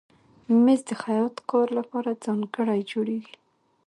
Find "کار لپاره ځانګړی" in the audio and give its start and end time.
1.51-2.79